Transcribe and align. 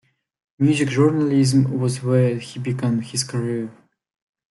Music 0.57 0.89
journalism 0.89 1.77
was 1.79 2.01
where 2.01 2.33
he 2.39 2.57
began 2.57 3.03
his 3.03 3.23
career. 3.23 3.71